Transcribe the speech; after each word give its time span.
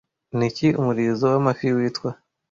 Niki 0.37 0.67
umurizo 0.79 1.25
wamafi 1.33 1.67
witwa 1.77 2.09